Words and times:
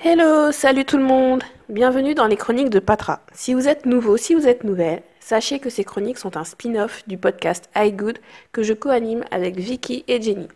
Hello, 0.00 0.52
salut 0.52 0.84
tout 0.84 0.96
le 0.96 1.02
monde 1.02 1.42
Bienvenue 1.68 2.14
dans 2.14 2.28
les 2.28 2.36
chroniques 2.36 2.70
de 2.70 2.78
Patra. 2.78 3.20
Si 3.32 3.52
vous 3.52 3.66
êtes 3.66 3.84
nouveau, 3.84 4.16
si 4.16 4.32
vous 4.32 4.46
êtes 4.46 4.62
nouvelle, 4.62 5.02
sachez 5.18 5.58
que 5.58 5.70
ces 5.70 5.82
chroniques 5.82 6.18
sont 6.18 6.36
un 6.36 6.44
spin-off 6.44 7.02
du 7.08 7.18
podcast 7.18 7.68
iGood 7.74 8.20
que 8.52 8.62
je 8.62 8.74
co-anime 8.74 9.24
avec 9.32 9.56
Vicky 9.56 10.04
et 10.06 10.22
Jenny. 10.22 10.46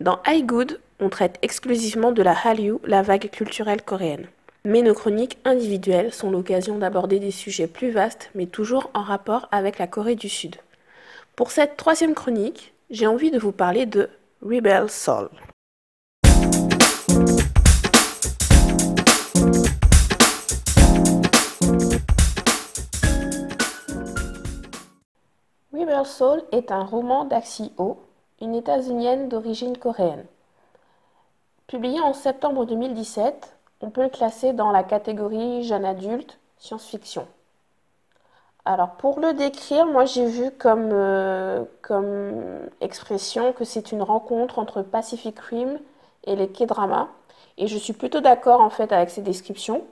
Dans 0.00 0.18
iGood, 0.26 0.80
on 0.98 1.08
traite 1.08 1.38
exclusivement 1.40 2.10
de 2.10 2.20
la 2.24 2.32
Hallyu, 2.36 2.78
la 2.82 3.02
vague 3.02 3.30
culturelle 3.30 3.80
coréenne. 3.80 4.26
Mais 4.64 4.82
nos 4.82 4.94
chroniques 4.94 5.38
individuelles 5.44 6.12
sont 6.12 6.32
l'occasion 6.32 6.76
d'aborder 6.76 7.20
des 7.20 7.30
sujets 7.30 7.68
plus 7.68 7.92
vastes, 7.92 8.32
mais 8.34 8.46
toujours 8.46 8.90
en 8.92 9.02
rapport 9.02 9.48
avec 9.52 9.78
la 9.78 9.86
Corée 9.86 10.16
du 10.16 10.28
Sud. 10.28 10.56
Pour 11.36 11.52
cette 11.52 11.76
troisième 11.76 12.14
chronique, 12.14 12.74
j'ai 12.90 13.06
envie 13.06 13.30
de 13.30 13.38
vous 13.38 13.52
parler 13.52 13.86
de 13.86 14.10
Rebel 14.42 14.90
Soul. 14.90 15.28
Rebel 25.74 26.06
Soul 26.06 26.42
est 26.52 26.70
un 26.70 26.84
roman 26.84 27.24
d'Axi 27.24 27.72
Ho, 27.78 27.98
une 28.40 28.54
états-unienne 28.54 29.28
d'origine 29.28 29.76
coréenne. 29.76 30.24
Publié 31.66 31.98
en 32.00 32.12
septembre 32.12 32.64
2017, 32.64 33.56
on 33.80 33.90
peut 33.90 34.04
le 34.04 34.08
classer 34.08 34.52
dans 34.52 34.70
la 34.70 34.84
catégorie 34.84 35.64
jeune 35.64 35.84
adulte, 35.84 36.38
science-fiction. 36.58 37.26
Alors 38.64 38.92
pour 38.92 39.18
le 39.18 39.32
décrire, 39.32 39.86
moi 39.86 40.04
j'ai 40.04 40.26
vu 40.26 40.52
comme, 40.52 40.90
euh, 40.92 41.64
comme 41.82 42.68
expression 42.80 43.52
que 43.52 43.64
c'est 43.64 43.90
une 43.90 44.02
rencontre 44.02 44.60
entre 44.60 44.82
Pacific 44.82 45.38
Rim 45.40 45.80
et 46.22 46.36
les 46.36 46.48
K-dramas. 46.48 47.08
Et 47.58 47.66
je 47.66 47.76
suis 47.76 47.92
plutôt 47.94 48.20
d'accord 48.20 48.60
en 48.60 48.70
fait 48.70 48.92
avec 48.92 49.10
ces 49.10 49.22
descriptions. 49.22 49.82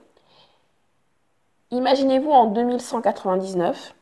Imaginez-vous 1.71 2.31
en 2.31 2.45
2199, 2.45 3.93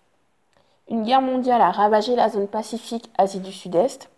une 0.89 1.03
guerre 1.03 1.21
mondiale 1.21 1.61
a 1.61 1.71
ravagé 1.71 2.15
la 2.15 2.29
zone 2.29 2.47
Pacifique 2.47 3.09
Asie 3.17 3.39
du 3.39 3.51
Sud-Est 3.51 4.09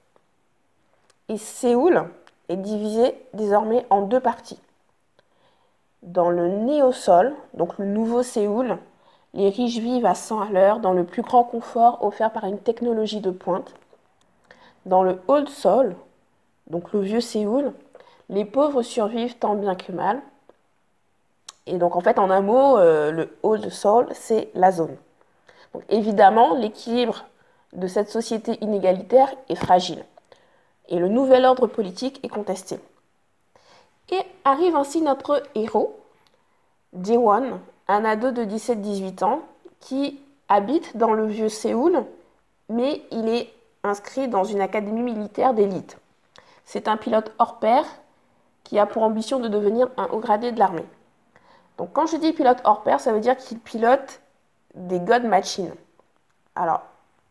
et 1.29 1.37
Séoul 1.37 2.09
est 2.49 2.57
divisé 2.57 3.15
désormais 3.33 3.85
en 3.89 4.01
deux 4.01 4.19
parties. 4.19 4.59
Dans 6.01 6.29
le 6.29 6.47
néo-sol, 6.47 7.33
donc 7.53 7.77
le 7.77 7.85
nouveau 7.85 8.23
Séoul, 8.23 8.77
les 9.33 9.49
riches 9.49 9.77
vivent 9.77 10.05
à 10.05 10.15
100 10.15 10.41
à 10.41 10.49
l'heure 10.49 10.79
dans 10.79 10.93
le 10.93 11.05
plus 11.05 11.21
grand 11.21 11.43
confort 11.43 12.03
offert 12.03 12.31
par 12.31 12.45
une 12.45 12.59
technologie 12.59 13.21
de 13.21 13.31
pointe. 13.31 13.73
Dans 14.85 15.03
le 15.03 15.21
Old 15.27 15.49
Seoul, 15.49 15.95
donc 16.67 16.91
le 16.93 17.01
vieux 17.01 17.21
Séoul, 17.21 17.73
les 18.29 18.45
pauvres 18.45 18.81
survivent 18.81 19.37
tant 19.37 19.55
bien 19.55 19.75
que 19.75 19.91
mal. 19.91 20.21
Et 21.65 21.77
donc 21.77 21.95
en 21.95 22.01
fait, 22.01 22.19
en 22.19 22.29
un 22.29 22.41
mot, 22.41 22.77
euh, 22.77 23.11
le 23.11 23.37
Old 23.43 23.69
Seoul, 23.69 24.07
c'est 24.11 24.49
la 24.55 24.71
zone 24.71 24.97
évidemment, 25.89 26.55
l'équilibre 26.55 27.25
de 27.73 27.87
cette 27.87 28.09
société 28.09 28.57
inégalitaire 28.61 29.33
est 29.49 29.55
fragile 29.55 30.03
et 30.89 30.99
le 30.99 31.07
nouvel 31.07 31.45
ordre 31.45 31.67
politique 31.67 32.19
est 32.23 32.29
contesté. 32.29 32.79
Et 34.09 34.21
arrive 34.43 34.75
ainsi 34.75 35.01
notre 35.01 35.41
héros, 35.55 35.99
Jaewon, 37.01 37.59
un 37.87 38.05
ado 38.05 38.31
de 38.31 38.43
17-18 38.43 39.23
ans 39.23 39.41
qui 39.79 40.19
habite 40.49 40.97
dans 40.97 41.13
le 41.13 41.25
vieux 41.25 41.49
Séoul, 41.49 42.05
mais 42.69 43.01
il 43.11 43.27
est 43.27 43.51
inscrit 43.83 44.27
dans 44.27 44.43
une 44.43 44.61
académie 44.61 45.01
militaire 45.01 45.53
d'élite. 45.53 45.97
C'est 46.65 46.87
un 46.87 46.97
pilote 46.97 47.31
hors 47.39 47.59
pair 47.59 47.83
qui 48.63 48.79
a 48.79 48.85
pour 48.85 49.03
ambition 49.03 49.39
de 49.39 49.47
devenir 49.47 49.89
un 49.97 50.05
haut 50.05 50.19
gradé 50.19 50.51
de 50.51 50.59
l'armée. 50.59 50.85
Donc 51.77 51.89
quand 51.93 52.05
je 52.05 52.17
dis 52.17 52.33
pilote 52.33 52.61
hors 52.63 52.83
pair, 52.83 52.99
ça 52.99 53.11
veut 53.11 53.19
dire 53.19 53.35
qu'il 53.35 53.59
pilote 53.59 54.21
des 54.75 54.99
God 54.99 55.23
Machines. 55.23 55.73
Alors, 56.55 56.81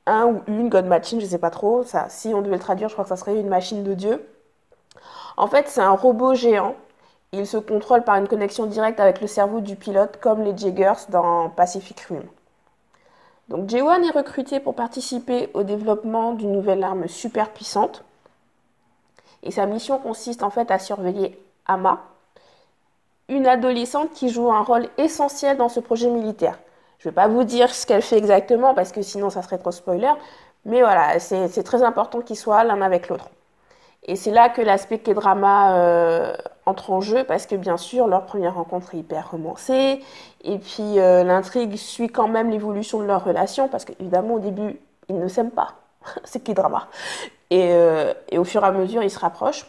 un 0.06 0.26
ou 0.26 0.42
une 0.46 0.68
God 0.68 0.86
Machine, 0.86 1.20
je 1.20 1.26
ne 1.26 1.30
sais 1.30 1.38
pas 1.38 1.50
trop. 1.50 1.84
Si 2.08 2.34
on 2.34 2.42
devait 2.42 2.56
le 2.56 2.62
traduire, 2.62 2.88
je 2.88 2.94
crois 2.94 3.04
que 3.04 3.08
ça 3.08 3.16
serait 3.16 3.38
une 3.38 3.48
machine 3.48 3.84
de 3.84 3.94
Dieu. 3.94 4.28
En 5.36 5.46
fait, 5.46 5.68
c'est 5.68 5.80
un 5.80 5.92
robot 5.92 6.34
géant. 6.34 6.74
Il 7.32 7.46
se 7.46 7.56
contrôle 7.56 8.04
par 8.04 8.16
une 8.16 8.28
connexion 8.28 8.66
directe 8.66 9.00
avec 9.00 9.20
le 9.20 9.26
cerveau 9.26 9.60
du 9.60 9.76
pilote, 9.76 10.18
comme 10.20 10.42
les 10.42 10.56
Jaggers 10.56 11.06
dans 11.08 11.48
Pacific 11.48 11.98
Rim. 12.00 12.24
Donc, 13.48 13.68
J1 13.68 14.02
est 14.04 14.16
recruté 14.16 14.60
pour 14.60 14.74
participer 14.74 15.50
au 15.54 15.62
développement 15.62 16.32
d'une 16.32 16.52
nouvelle 16.52 16.84
arme 16.84 17.08
super 17.08 17.50
puissante. 17.50 18.04
Et 19.42 19.50
sa 19.50 19.66
mission 19.66 19.98
consiste 19.98 20.42
en 20.42 20.50
fait 20.50 20.70
à 20.70 20.78
surveiller 20.78 21.42
Ama, 21.66 22.02
une 23.28 23.46
adolescente 23.46 24.10
qui 24.12 24.28
joue 24.28 24.52
un 24.52 24.62
rôle 24.62 24.88
essentiel 24.98 25.56
dans 25.56 25.68
ce 25.68 25.80
projet 25.80 26.08
militaire. 26.08 26.58
Je 27.02 27.08
ne 27.08 27.10
vais 27.10 27.14
pas 27.16 27.26
vous 27.26 27.42
dire 27.42 27.74
ce 27.74 27.84
qu'elle 27.84 28.00
fait 28.00 28.16
exactement 28.16 28.74
parce 28.74 28.92
que 28.92 29.02
sinon 29.02 29.28
ça 29.28 29.42
serait 29.42 29.58
trop 29.58 29.72
spoiler. 29.72 30.12
Mais 30.64 30.82
voilà, 30.82 31.18
c'est 31.18 31.64
très 31.64 31.82
important 31.82 32.20
qu'ils 32.20 32.36
soient 32.36 32.62
l'un 32.62 32.80
avec 32.80 33.08
l'autre. 33.08 33.28
Et 34.04 34.14
c'est 34.14 34.30
là 34.30 34.48
que 34.48 34.62
l'aspect 34.62 34.98
K-drama 34.98 35.74
euh, 35.74 36.36
entre 36.64 36.90
en 36.92 37.00
jeu 37.00 37.24
parce 37.24 37.46
que 37.46 37.56
bien 37.56 37.76
sûr 37.76 38.06
leur 38.06 38.24
première 38.24 38.54
rencontre 38.54 38.94
est 38.94 38.98
hyper 38.98 39.32
romancée 39.32 40.00
et 40.44 40.58
puis 40.58 41.00
euh, 41.00 41.24
l'intrigue 41.24 41.76
suit 41.76 42.08
quand 42.08 42.28
même 42.28 42.50
l'évolution 42.50 43.00
de 43.00 43.04
leur 43.04 43.24
relation 43.24 43.66
parce 43.68 43.84
qu'évidemment 43.84 44.34
au 44.34 44.38
début 44.40 44.78
ils 45.08 45.18
ne 45.18 45.26
s'aiment 45.26 45.50
pas, 45.50 45.74
c'est 46.24 46.42
K-drama. 46.44 46.88
Euh, 47.52 48.14
et, 48.30 48.38
au 48.38 48.44
fur 48.44 48.62
et 48.64 48.66
à 48.68 48.72
mesure 48.72 49.02
ils 49.02 49.10
se 49.10 49.18
rapprochent. 49.18 49.66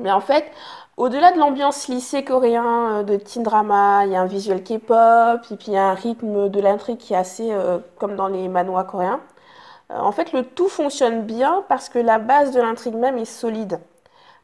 Mais 0.00 0.10
en 0.10 0.20
fait, 0.20 0.50
au-delà 0.96 1.32
de 1.32 1.38
l'ambiance 1.38 1.88
lycée 1.88 2.24
coréen 2.24 2.98
euh, 2.98 3.02
de 3.02 3.16
teen 3.16 3.42
drama, 3.42 4.04
il 4.04 4.12
y 4.12 4.16
a 4.16 4.20
un 4.20 4.26
visuel 4.26 4.62
K-pop, 4.62 5.40
et 5.50 5.56
puis 5.56 5.68
il 5.68 5.72
y 5.72 5.76
a 5.76 5.88
un 5.88 5.94
rythme 5.94 6.48
de 6.48 6.60
l'intrigue 6.60 6.98
qui 6.98 7.14
est 7.14 7.16
assez 7.16 7.52
euh, 7.52 7.78
comme 7.98 8.16
dans 8.16 8.28
les 8.28 8.48
manois 8.48 8.84
coréens. 8.84 9.20
Euh, 9.90 9.98
en 9.98 10.12
fait, 10.12 10.32
le 10.32 10.44
tout 10.44 10.68
fonctionne 10.68 11.22
bien 11.22 11.64
parce 11.68 11.88
que 11.88 11.98
la 11.98 12.18
base 12.18 12.52
de 12.52 12.60
l'intrigue 12.60 12.96
même 12.96 13.18
est 13.18 13.24
solide. 13.24 13.80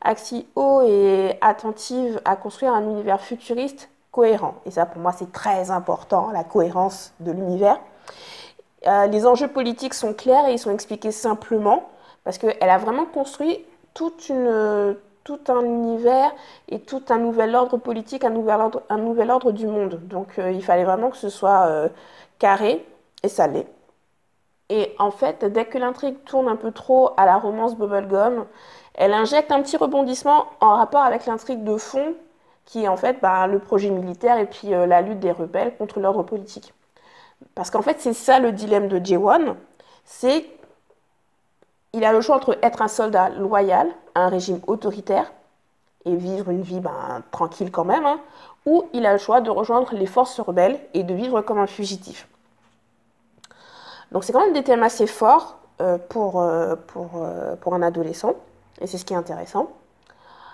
Axi 0.02 0.46
O 0.56 0.82
est 0.82 1.38
attentive 1.40 2.20
à 2.24 2.36
construire 2.36 2.72
un 2.72 2.82
univers 2.82 3.20
futuriste 3.20 3.88
cohérent. 4.12 4.54
Et 4.66 4.70
ça, 4.70 4.86
pour 4.86 5.00
moi, 5.02 5.12
c'est 5.12 5.32
très 5.32 5.70
important, 5.70 6.30
la 6.32 6.44
cohérence 6.44 7.12
de 7.20 7.32
l'univers. 7.32 7.78
les 8.84 9.26
enjeux 9.26 9.48
politiques 9.48 9.94
sont 9.94 10.14
clairs 10.14 10.46
et 10.48 10.52
ils 10.52 10.58
sont 10.58 10.72
expliqués 10.72 11.12
simplement 11.12 11.88
parce 12.24 12.38
qu'elle 12.38 12.70
a 12.70 12.78
vraiment 12.78 13.04
construit 13.04 13.64
toute 13.94 14.28
une, 14.28 14.96
tout 15.26 15.40
un 15.48 15.62
univers 15.64 16.32
et 16.68 16.78
tout 16.80 17.02
un 17.08 17.18
nouvel 17.18 17.56
ordre 17.56 17.76
politique, 17.78 18.24
un 18.24 18.30
nouvel 18.30 18.60
ordre, 18.60 18.82
un 18.88 18.98
nouvel 18.98 19.30
ordre 19.32 19.50
du 19.50 19.66
monde. 19.66 20.00
Donc 20.04 20.38
euh, 20.38 20.52
il 20.52 20.64
fallait 20.64 20.84
vraiment 20.84 21.10
que 21.10 21.16
ce 21.16 21.28
soit 21.28 21.66
euh, 21.66 21.88
carré 22.38 22.86
et 23.24 23.28
salé. 23.28 23.66
Et 24.68 24.94
en 25.00 25.10
fait, 25.10 25.44
dès 25.44 25.64
que 25.64 25.78
l'intrigue 25.78 26.22
tourne 26.24 26.48
un 26.48 26.56
peu 26.56 26.70
trop 26.70 27.10
à 27.16 27.26
la 27.26 27.38
romance 27.38 27.76
bubblegum, 27.76 28.46
elle 28.94 29.12
injecte 29.12 29.50
un 29.50 29.62
petit 29.62 29.76
rebondissement 29.76 30.46
en 30.60 30.76
rapport 30.76 31.02
avec 31.02 31.26
l'intrigue 31.26 31.64
de 31.64 31.76
fond, 31.76 32.14
qui 32.64 32.84
est 32.84 32.88
en 32.88 32.96
fait 32.96 33.18
bah, 33.20 33.48
le 33.48 33.58
projet 33.58 33.90
militaire 33.90 34.38
et 34.38 34.46
puis 34.46 34.74
euh, 34.74 34.86
la 34.86 35.02
lutte 35.02 35.20
des 35.20 35.32
rebelles 35.32 35.76
contre 35.76 35.98
l'ordre 35.98 36.22
politique. 36.22 36.72
Parce 37.56 37.70
qu'en 37.70 37.82
fait, 37.82 38.00
c'est 38.00 38.12
ça 38.12 38.38
le 38.38 38.52
dilemme 38.52 38.88
de 38.88 38.98
J1, 38.98 39.56
c'est 40.04 40.46
il 41.96 42.04
a 42.04 42.12
le 42.12 42.20
choix 42.20 42.36
entre 42.36 42.58
être 42.62 42.82
un 42.82 42.88
soldat 42.88 43.30
loyal 43.30 43.88
à 44.14 44.26
un 44.26 44.28
régime 44.28 44.60
autoritaire 44.66 45.32
et 46.04 46.14
vivre 46.14 46.50
une 46.50 46.60
vie 46.60 46.80
ben, 46.80 47.22
tranquille 47.30 47.72
quand 47.72 47.86
même, 47.86 48.04
hein, 48.04 48.20
ou 48.66 48.84
il 48.92 49.06
a 49.06 49.12
le 49.12 49.18
choix 49.18 49.40
de 49.40 49.48
rejoindre 49.48 49.94
les 49.94 50.06
forces 50.06 50.38
rebelles 50.38 50.78
et 50.92 51.04
de 51.04 51.14
vivre 51.14 51.40
comme 51.40 51.58
un 51.58 51.66
fugitif. 51.66 52.28
Donc 54.12 54.24
c'est 54.24 54.32
quand 54.32 54.44
même 54.44 54.52
des 54.52 54.62
thèmes 54.62 54.82
assez 54.82 55.06
forts 55.06 55.56
euh, 55.80 55.96
pour, 55.96 56.42
euh, 56.42 56.76
euh, 56.96 57.56
pour 57.56 57.74
un 57.74 57.82
adolescent, 57.82 58.34
et 58.80 58.86
c'est 58.86 58.98
ce 58.98 59.06
qui 59.06 59.14
est 59.14 59.16
intéressant. 59.16 59.70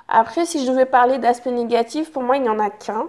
Après, 0.08 0.46
si 0.46 0.64
je 0.64 0.70
devais 0.70 0.86
parler 0.86 1.18
d'aspects 1.18 1.46
négatifs, 1.46 2.12
pour 2.12 2.22
moi, 2.22 2.36
il 2.36 2.42
n'y 2.42 2.48
en 2.48 2.58
a 2.60 2.70
qu'un. 2.70 3.06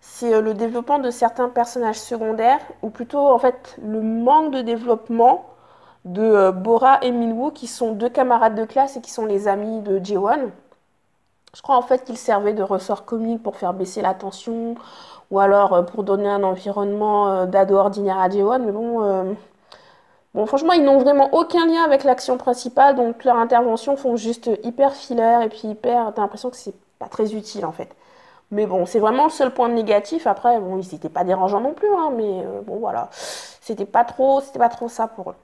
C'est 0.00 0.40
le 0.40 0.54
développement 0.54 0.98
de 0.98 1.10
certains 1.10 1.48
personnages 1.48 2.00
secondaires, 2.00 2.60
ou 2.82 2.88
plutôt 2.88 3.28
en 3.28 3.38
fait 3.38 3.76
le 3.82 4.00
manque 4.00 4.52
de 4.52 4.62
développement 4.62 5.55
de 6.06 6.22
euh, 6.22 6.52
Bora 6.52 6.98
et 7.02 7.10
Minwoo, 7.10 7.50
qui 7.50 7.66
sont 7.66 7.92
deux 7.92 8.08
camarades 8.08 8.54
de 8.54 8.64
classe 8.64 8.96
et 8.96 9.00
qui 9.02 9.10
sont 9.10 9.26
les 9.26 9.48
amis 9.48 9.80
de 9.82 9.98
J1. 9.98 10.50
Je 11.54 11.62
crois 11.62 11.76
en 11.76 11.82
fait 11.82 12.04
qu'ils 12.04 12.18
servaient 12.18 12.54
de 12.54 12.62
ressort 12.62 13.04
comique 13.04 13.42
pour 13.42 13.56
faire 13.56 13.72
baisser 13.74 14.02
la 14.02 14.14
tension 14.14 14.76
ou 15.30 15.40
alors 15.40 15.74
euh, 15.74 15.82
pour 15.82 16.04
donner 16.04 16.28
un 16.28 16.42
environnement 16.44 17.28
euh, 17.32 17.46
d'ado 17.46 17.76
ordinaire 17.76 18.18
à 18.18 18.28
J1. 18.28 18.62
Mais 18.62 18.72
bon, 18.72 20.46
franchement, 20.46 20.72
ils 20.74 20.84
n'ont 20.84 20.98
vraiment 20.98 21.28
aucun 21.34 21.66
lien 21.66 21.82
avec 21.84 22.04
l'action 22.04 22.36
principale, 22.38 22.94
donc 22.96 23.24
leurs 23.24 23.36
interventions 23.36 23.96
font 23.96 24.16
juste 24.16 24.50
hyper 24.62 24.92
filler 24.94 25.40
et 25.44 25.48
puis 25.48 25.68
hyper. 25.68 26.12
T'as 26.14 26.22
l'impression 26.22 26.50
que 26.50 26.56
c'est 26.56 26.74
pas 26.98 27.08
très 27.08 27.34
utile 27.34 27.66
en 27.66 27.72
fait. 27.72 27.96
Mais 28.52 28.66
bon, 28.66 28.86
c'est 28.86 29.00
vraiment 29.00 29.24
le 29.24 29.30
seul 29.30 29.52
point 29.52 29.68
négatif. 29.68 30.26
Après, 30.28 30.60
bon, 30.60 30.78
ils 30.78 30.88
n'étaient 30.92 31.08
pas 31.08 31.24
dérangeants 31.24 31.60
non 31.60 31.74
plus, 31.74 31.88
hein, 31.88 32.12
mais 32.16 32.44
bon 32.66 32.76
voilà, 32.78 33.08
c'était 33.12 33.86
pas 33.86 34.06
c'était 34.42 34.58
pas 34.60 34.68
trop 34.68 34.88
ça 34.88 35.08
pour 35.08 35.30
eux. 35.30 35.34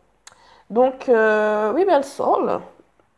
Donc, 0.72 1.10
euh, 1.10 2.02
Soul 2.02 2.58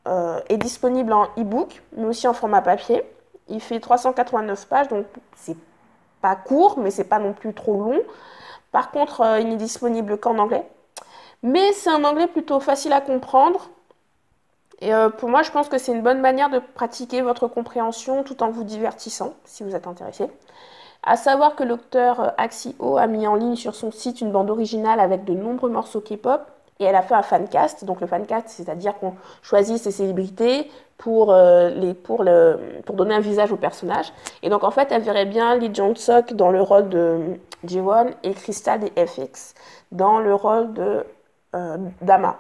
euh, 0.09 0.41
est 0.49 0.57
disponible 0.57 1.13
en 1.13 1.27
e-book, 1.39 1.83
mais 1.97 2.05
aussi 2.05 2.27
en 2.27 2.35
format 2.35 2.63
papier. 2.63 3.05
Il 3.49 3.61
fait 3.61 3.79
389 3.79 4.67
pages, 4.67 4.89
donc 4.89 5.07
c'est 5.37 5.57
pas 6.21 6.35
court, 6.35 6.81
mais 6.81 6.91
c'est 6.91 7.05
pas 7.05 7.21
non 7.21 7.33
plus 7.33 7.55
trop 7.55 7.81
long. 7.81 8.01
Par 8.73 8.91
contre, 8.91 9.21
euh, 9.21 9.39
il 9.39 9.49
n'est 9.49 9.57
disponible 9.57 10.19
qu'en 10.19 10.39
anglais. 10.39 10.67
Mais 11.45 11.73
c'est 11.75 11.91
un 11.91 12.03
anglais 12.03 12.27
plutôt 12.27 12.59
facile 12.59 12.93
à 12.93 13.01
comprendre. 13.01 13.71
Et 14.81 14.93
euh, 14.93 15.09
pour 15.09 15.29
moi, 15.29 15.45
je 15.45 15.53
pense 15.53 15.69
que 15.69 15.79
c'est 15.79 15.93
une 15.93 16.03
bonne 16.03 16.21
manière 16.21 16.51
de 16.51 16.59
pratiquer 16.59 17.23
votre 17.23 17.47
compréhension 17.47 18.25
tout 18.25 18.43
en 18.43 18.51
vous 18.51 18.65
divertissant, 18.65 19.35
si 19.45 19.63
vous 19.63 19.77
êtes 19.77 19.87
intéressé. 19.87 20.29
À 21.05 21.17
savoir 21.17 21.55
que 21.55 21.63
l'auteur 21.63 22.35
Axio 22.37 22.97
a 22.97 23.07
mis 23.07 23.29
en 23.29 23.37
ligne 23.37 23.55
sur 23.55 23.77
son 23.77 23.93
site 23.93 24.21
une 24.23 24.33
bande 24.33 24.51
originale 24.51 24.99
avec 24.99 25.25
de 25.25 25.35
nombreux 25.35 25.71
morceaux 25.71 26.01
K-pop 26.01 26.51
et 26.81 26.85
elle 26.85 26.97
a 26.97 27.03
fait 27.03 27.15
un 27.15 27.23
fancast. 27.23 27.85
Donc 27.85 28.01
le 28.01 28.07
fancast, 28.07 28.49
c'est-à-dire 28.49 28.99
qu'on 28.99 29.15
choisit 29.43 29.79
ses 29.79 29.91
célébrités 29.91 30.71
pour, 30.99 31.35
les, 31.35 31.93
pour, 31.95 32.23
le, 32.23 32.59
pour 32.87 32.95
donner 32.95 33.15
un 33.15 33.21
visage 33.21 33.53
au 33.53 33.57
personnage. 33.57 34.13
Et 34.43 34.49
donc 34.49 34.65
en 34.65 34.71
fait, 34.71 34.93
elle 34.93 35.03
verrait 35.03 35.27
bien 35.27 35.57
Lee 35.57 35.75
Jong-suk 35.75 36.35
dans 36.35 36.51
le 36.51 36.63
rôle 36.63 36.89
de 36.89 37.39
Jiwon 37.65 38.11
et 38.23 38.33
Crystal 38.33 38.81
des 38.81 39.07
FX 39.07 39.55
dans 39.93 40.19
le 40.19 40.35
rôle 40.35 40.73
de 40.73 41.05
euh, 41.55 41.77
Dama. 42.01 42.39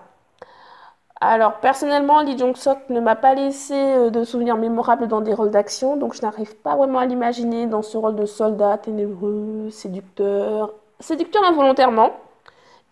Alors 1.20 1.54
personnellement, 1.54 2.22
Lee 2.22 2.36
Jong-suk 2.36 2.76
ne 2.90 3.00
m'a 3.00 3.16
pas 3.16 3.34
laissé 3.34 3.74
euh, 3.74 4.10
de 4.10 4.24
souvenirs 4.24 4.56
mémorables 4.56 5.08
dans 5.08 5.20
des 5.20 5.32
rôles 5.32 5.50
d'action, 5.50 5.96
donc 5.96 6.14
je 6.14 6.22
n'arrive 6.22 6.54
pas 6.56 6.76
vraiment 6.76 6.98
à 6.98 7.06
l'imaginer 7.06 7.66
dans 7.66 7.82
ce 7.82 7.96
rôle 7.96 8.16
de 8.16 8.26
soldat 8.26 8.78
ténébreux, 8.78 9.70
séducteur, 9.70 10.72
séducteur 11.00 11.42
involontairement, 11.44 12.10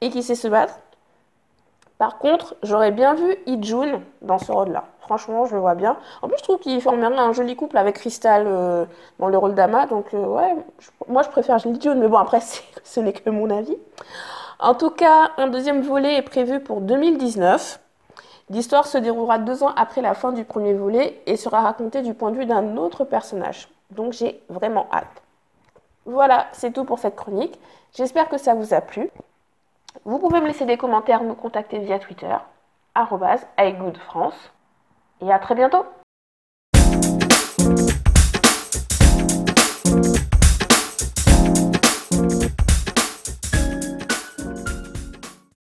et 0.01 0.11
qui 0.11 0.23
sait 0.23 0.35
se 0.35 0.49
battre. 0.49 0.79
Par 2.03 2.19
contre, 2.19 2.57
j'aurais 2.65 2.91
bien 2.91 3.15
vu 3.15 3.37
Lee 3.47 3.93
dans 4.23 4.39
ce 4.39 4.51
rôle-là. 4.51 4.87
Franchement, 5.03 5.45
je 5.45 5.55
le 5.55 5.61
vois 5.61 5.77
bien. 5.77 5.97
En 6.21 6.27
plus, 6.27 6.37
je 6.39 6.43
trouve 6.43 6.59
qu'il 6.59 6.81
formerait 6.81 7.17
un 7.17 7.33
joli 7.33 7.55
couple 7.55 7.79
avec 7.79 7.95
Crystal 7.95 8.43
euh, 8.45 8.87
dans 9.21 9.29
le 9.29 9.39
rôle 9.39 9.55
d'Ama. 9.55 9.87
Donc, 9.87 10.13
euh, 10.13 10.25
ouais, 10.25 10.57
moi, 11.07 11.23
je 11.23 11.29
préfère 11.29 11.59
Lee 11.59 11.79
mais 11.95 12.09
bon, 12.09 12.17
après, 12.17 12.41
ce 12.83 12.99
n'est 12.99 13.13
que 13.13 13.31
mon 13.31 13.49
avis. 13.51 13.77
En 14.59 14.75
tout 14.75 14.91
cas, 14.91 15.31
un 15.37 15.47
deuxième 15.47 15.83
volet 15.83 16.17
est 16.17 16.23
prévu 16.23 16.59
pour 16.59 16.81
2019. 16.81 17.79
L'histoire 18.51 18.89
se 18.89 18.99
déroulera 18.99 19.39
deux 19.39 19.63
ans 19.63 19.73
après 19.77 20.03
la 20.03 20.15
fin 20.15 20.33
du 20.33 20.45
premier 20.45 20.75
volet 20.75 21.23
et 21.27 21.37
sera 21.37 21.61
racontée 21.61 22.03
du 22.03 22.15
point 22.15 22.33
de 22.33 22.37
vue 22.37 22.47
d'un 22.47 22.77
autre 22.79 23.05
personnage. 23.05 23.69
Donc, 23.93 24.13
j'ai 24.13 24.43
vraiment 24.49 24.89
hâte. 24.93 25.23
Voilà, 26.05 26.47
c'est 26.51 26.73
tout 26.73 26.85
pour 26.85 26.99
cette 26.99 27.15
chronique. 27.15 27.61
J'espère 27.95 28.29
que 28.29 28.39
ça 28.39 28.55
vous 28.55 28.75
a 28.75 28.81
plu. 28.81 29.09
Vous 30.05 30.19
pouvez 30.19 30.41
me 30.41 30.47
laisser 30.47 30.67
des 30.67 30.77
commentaires, 30.77 31.23
me 31.23 31.35
contacter 31.35 31.79
via 31.79 31.99
Twitter, 31.99 32.37
France. 33.99 34.53
Et 35.21 35.33
à 35.33 35.39
très 35.39 35.55
bientôt 35.55 35.85